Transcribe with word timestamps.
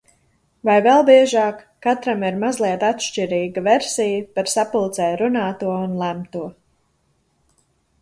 Vai 0.69 0.77
vēl 0.85 1.03
biežāk– 1.09 1.59
katram 1.87 2.25
ir 2.31 2.39
mazliet 2.45 2.87
atšķirīga 2.89 3.65
versija 3.69 4.27
par 4.39 4.53
sapulcē 4.57 5.13
runāto 5.25 5.73
un 5.87 5.97
lemto. 6.05 6.47